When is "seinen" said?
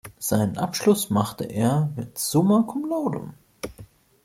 0.17-0.57